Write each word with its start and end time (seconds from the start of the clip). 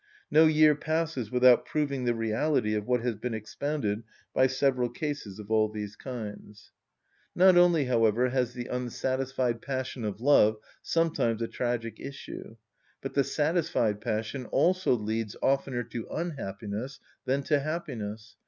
No 0.31 0.47
year 0.47 0.73
passes 0.73 1.29
without 1.29 1.63
proving 1.63 2.05
the 2.05 2.15
reality 2.15 2.73
of 2.73 2.87
what 2.87 3.01
has 3.01 3.13
been 3.17 3.35
expounded 3.35 4.01
by 4.33 4.47
several 4.47 4.89
cases 4.89 5.37
of 5.37 5.51
all 5.51 5.69
these 5.69 5.95
kinds. 5.95 6.71
Not 7.35 7.55
only, 7.55 7.85
however, 7.85 8.29
has 8.31 8.55
the 8.55 8.65
unsatisfied 8.67 9.61
passion 9.61 10.03
of 10.03 10.19
love 10.19 10.57
sometimes 10.81 11.43
a 11.43 11.47
tragic 11.47 11.99
issue, 11.99 12.55
but 13.03 13.13
the 13.13 13.23
satisfied 13.23 14.01
passion 14.01 14.47
also 14.47 14.95
leads 14.95 15.35
oftener 15.39 15.83
to 15.83 16.07
unhappiness 16.09 16.99
than 17.25 17.43
to 17.43 17.59
happiness. 17.59 18.37